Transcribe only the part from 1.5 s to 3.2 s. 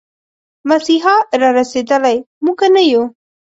رسېدلی، موږه نه يو